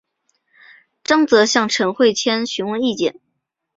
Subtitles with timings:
[1.03, 3.19] 张则向陈惠谦询问意见。